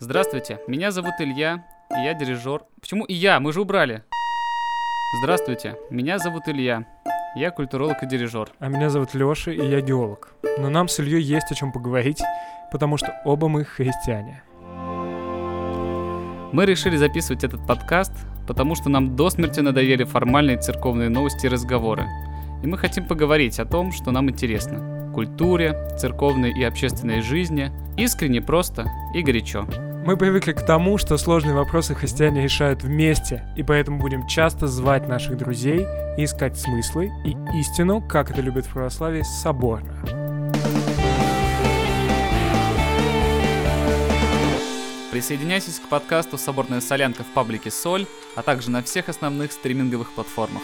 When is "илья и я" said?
1.18-2.14